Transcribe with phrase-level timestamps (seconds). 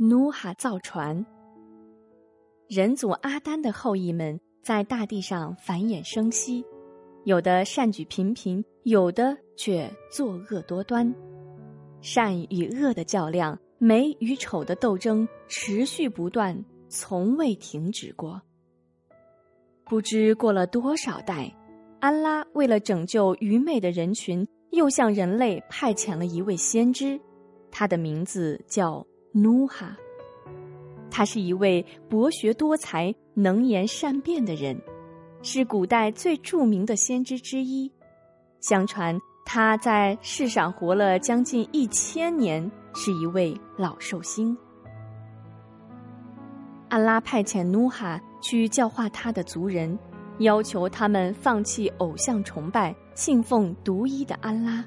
[0.00, 1.26] 努哈造船。
[2.68, 6.64] 人族阿丹的后裔们在大地上繁衍生息，
[7.24, 11.12] 有的善举频频，有的却作恶多端。
[12.00, 18.40] 善与恶的较量，美与丑的斗争持续不断，从未停止过。
[19.84, 21.52] 不知过了多少代，
[21.98, 27.20] 安拉为了拯救愚昧的人群，又向人类派遣了一位先知，
[27.68, 29.96] 他的名字叫努哈。
[31.10, 34.80] 他是一位博学多才、能言善辩的人，
[35.42, 37.90] 是古代最著名的先知之一。
[38.60, 44.56] 相传他在世上活了将近一千年，是一位老寿星。
[46.88, 49.98] 安拉派遣努哈去教化他的族人，
[50.38, 54.84] 要求他们放弃偶像崇拜，信奉独一的安拉。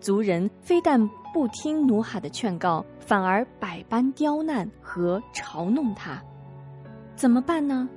[0.00, 1.00] 族人非但
[1.32, 6.22] 不听努哈的劝告，反而百般刁难和嘲弄他。
[7.14, 7.88] 怎么办呢？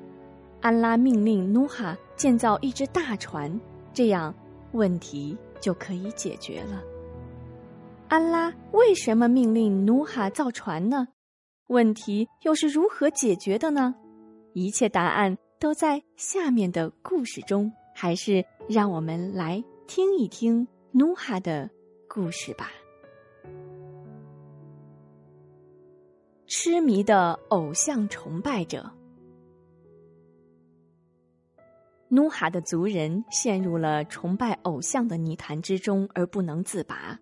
[0.61, 3.59] 安拉命令努哈建造一只大船，
[3.94, 4.33] 这样
[4.72, 6.81] 问题就可以解决了。
[8.08, 11.08] 安拉为什么命令努哈造船呢？
[11.67, 13.94] 问题又是如何解决的呢？
[14.53, 17.72] 一切答案都在下面的故事中。
[18.02, 21.69] 还是让我们来听一听努哈的。
[22.10, 22.72] 故事吧。
[26.48, 28.90] 痴迷的偶像崇拜者，
[32.08, 37.18] 努哈的族人陷入了崇拜偶像的泥潭之中而不能自拔。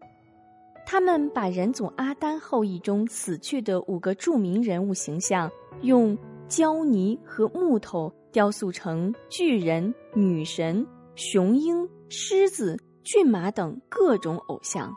[0.86, 12.80] 他们把人祖阿丹后裔中死去的五个著名人物形象，用胶泥和木头雕塑成巨人、女神、雄鹰、狮子。
[13.08, 14.94] 骏马等各种偶像，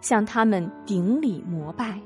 [0.00, 2.00] 向他们顶礼膜拜。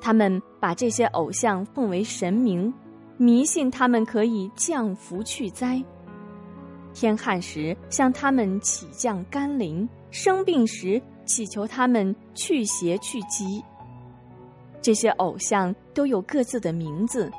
[0.00, 2.72] 他们把这些偶像奉为神明，
[3.18, 5.84] 迷信他们可以降福去灾。
[6.94, 13.62] 天旱时向他们起降甘霖，生病时祈求他们去邪去疾。
[14.80, 17.30] 这些偶像都有各自的名字，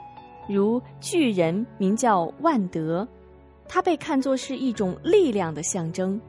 [0.47, 3.07] 如巨人名叫万德。
[3.67, 6.19] 它被看作是一种力量的象征。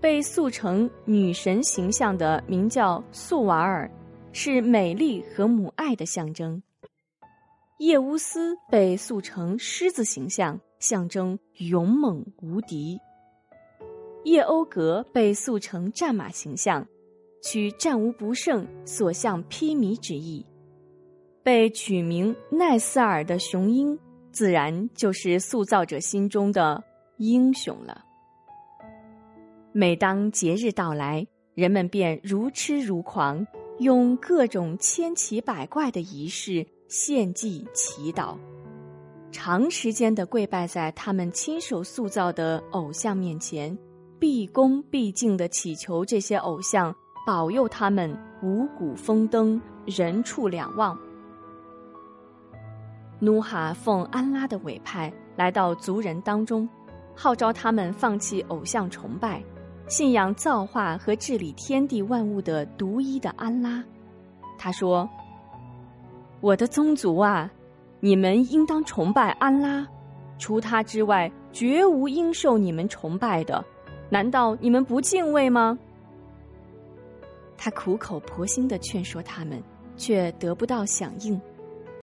[0.00, 3.90] 被塑成女神形象的名叫素瓦尔，
[4.32, 6.62] 是美丽和母爱的象征。
[7.78, 12.98] 叶乌斯被塑成狮子形象，象征勇猛无敌。
[14.24, 16.86] 叶欧格被塑成战马形象，
[17.42, 20.44] 取战无不胜、所向披靡之意。
[21.42, 23.98] 被取名奈斯尔的雄鹰。
[24.32, 26.82] 自然就是塑造者心中的
[27.18, 28.04] 英雄了。
[29.72, 33.46] 每当节日到来，人们便如痴如狂，
[33.78, 38.36] 用各种千奇百怪的仪式献祭祈祷，
[39.30, 43.76] 长时间的跪拜在他们亲手塑造的偶像面前，
[44.18, 46.94] 毕恭毕敬的祈求这些偶像
[47.26, 50.98] 保佑他们五谷丰登、人畜两旺。
[53.20, 56.68] 努哈奉安拉的委派来到族人当中，
[57.14, 59.42] 号召他们放弃偶像崇拜，
[59.88, 63.84] 信仰造化和治理天地万物的独一的安拉。
[64.56, 65.08] 他说
[66.40, 67.50] ：“我的宗族啊，
[68.00, 69.86] 你们应当崇拜安拉，
[70.38, 73.62] 除他之外，绝无应受你们崇拜的。
[74.08, 75.78] 难道你们不敬畏吗？”
[77.58, 79.62] 他苦口婆心的劝说他们，
[79.94, 81.38] 却得不到响应。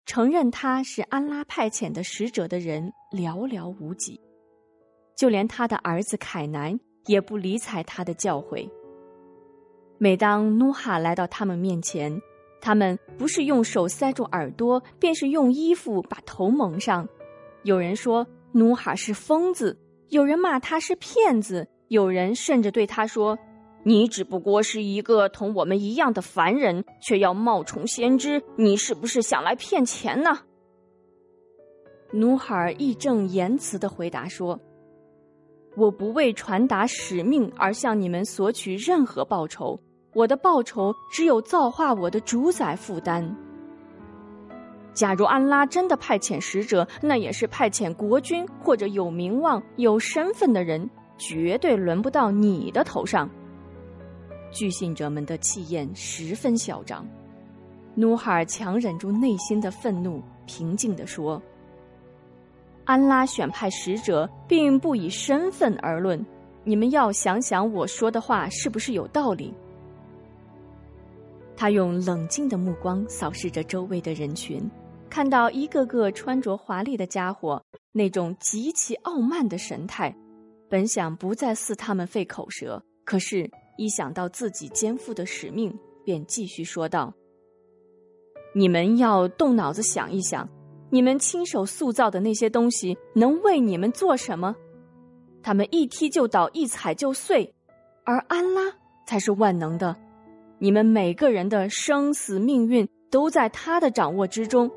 [0.08, 4.18] 承认他是安拉派遣的使者的人寥寥无几，
[5.18, 8.68] 就连他的儿子凯南也不理睬他的教诲。
[9.98, 12.22] 每当努哈来到他们面前，
[12.62, 17.06] 他们不是用手塞住耳朵，便是用衣服把头蒙上。
[17.64, 23.38] 有人说努哈是疯子，有人骂他是骗子，有人甚至对他说。
[23.88, 30.40] 你只不过是一个同我们一样的凡人，却要冒充先知，你是不是想来骗钱呢？
[32.12, 34.60] 努哈尔义正言辞的回答说
[35.78, 39.80] ：“我不为传达使命而向你们索取任何报酬，
[40.14, 43.34] 我的报酬只有造化我的主宰负担。
[44.94, 53.30] 假如安拉真的派遣使者，那也是派遣国君或者有名望、有身份的人，绝对轮不到你的头上。”
[54.52, 57.08] 据信者们的气焰十分嚣张，
[57.96, 61.42] 努哈尔强忍住内心的愤怒，平静地说
[62.86, 66.26] ：“安拉选派使者，并不以身份而论，
[66.64, 69.54] 你们要想想我说的话是不是有道理。”
[71.56, 74.70] 他用冷静的目光扫视着周围的人群，
[75.10, 77.62] 看到一个个穿着华丽的家伙
[77.92, 80.16] 那种极其傲慢的神态，
[80.70, 85.74] 本想不再似他们费口舌，可是，一想到自己肩负的使命，
[86.04, 87.14] 便继续说道
[88.54, 90.46] ：“你们要动脑子想一想，
[90.90, 94.54] 你们亲手塑造的那些东西能为你们做什么？
[95.42, 97.56] 他们一踢就倒，一踩就碎，
[98.04, 98.62] 而安拉
[99.06, 99.96] 才是万能的。”
[100.60, 104.70] 你们每个人的生死命运都在他的掌握之中。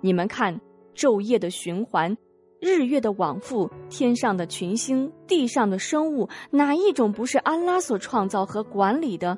[0.00, 0.60] 你们看，
[0.94, 2.16] 昼夜的循环，
[2.64, 9.36] 日月的往复，天上的群星，地上的生物，哪一种不是安拉所创造和管理的？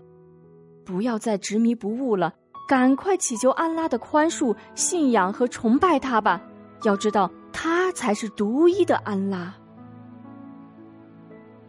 [0.84, 2.32] 不要再执迷不悟了，
[2.68, 6.40] 赶快祈求安拉的宽恕，信仰和崇拜他吧。
[6.84, 9.52] 要知道，他才是独一的安拉。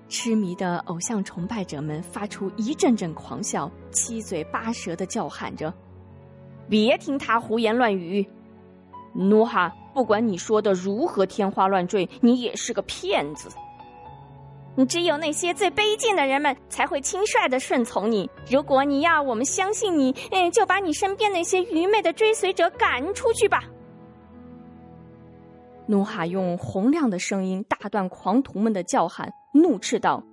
[0.08, 5.74] 痴迷的偶像崇拜者们发出一阵阵狂笑，七嘴八舌的叫喊着
[6.70, 8.24] ：“别听他胡言乱语！
[9.18, 13.50] 努哈，不管你说的如何天花乱坠，你也是个骗子。
[14.76, 18.30] 你只有那些最卑贱的人们才会轻率的顺从你。
[18.48, 23.64] 如果你要我们相信你，嗯，就把你身边那些愚昧的追随者赶出去吧。”
[25.90, 30.24] 努哈用洪亮的声音打断狂徒们的叫喊，怒斥道：“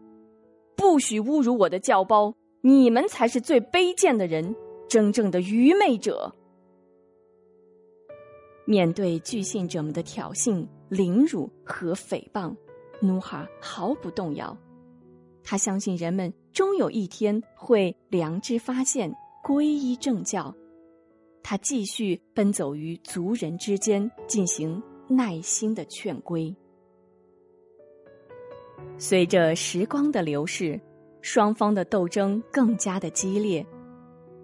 [0.77, 2.35] 不许侮辱我的教包！
[2.61, 4.55] 你们才是最卑贱的人，
[4.89, 6.35] 真正的愚昧者！”
[8.65, 12.55] 面对拒信者们的挑衅、凌辱和诽谤，
[13.01, 14.57] 努哈毫不动摇。
[15.43, 19.15] 他相信人们终有一天会良知发现，
[19.45, 20.55] 皈依正教。
[21.43, 24.83] 他继续奔走于族人之间，进行。
[25.07, 26.57] 耐心的劝归。
[28.97, 30.81] 随着时光的流逝，
[31.21, 33.65] 双方的斗争更加的激烈。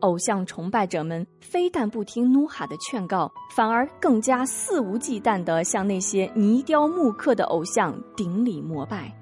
[0.00, 9.12] 偶像崇拜者们非但不听努哈的劝告，反而更加肆无忌惮的向那些泥雕木刻的偶像顶礼膜拜，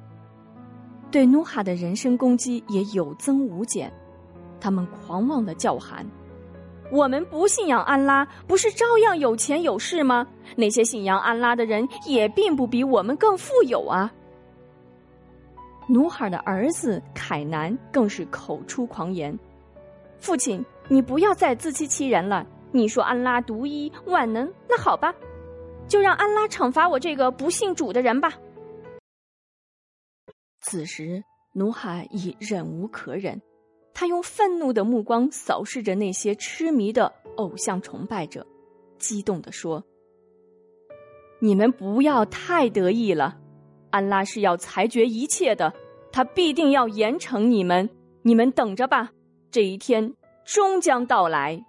[1.10, 3.92] 对努哈的人身攻击也有增无减。
[4.60, 6.04] 他们狂妄的叫喊。
[6.90, 10.26] 我们不信仰安拉，不是照样有钱有势吗？
[10.56, 14.10] 那些信仰安拉的人也并不比我们更富有啊！
[15.86, 19.38] 努哈的儿子凯南更是口出狂言
[20.20, 22.46] ：“父亲，你不要再自欺欺人了！
[22.72, 25.14] 你说安拉独一万能，那好吧，
[25.86, 28.32] 就让安拉惩罚我这个不信主的人吧。”
[30.60, 31.22] 此时，
[31.54, 33.40] 努海已忍无可忍。
[33.94, 38.46] 他用愤怒的目光扫视着那些痴迷的偶像崇拜者，
[38.98, 39.82] 激动地说
[41.40, 43.36] ：“你们不要太得意了，
[43.90, 45.72] 安拉是要裁决一切的，
[46.12, 47.88] 他必定要严惩你们。
[48.22, 49.10] 你们等着吧，
[49.50, 50.12] 这一天
[50.44, 51.64] 终将到来。”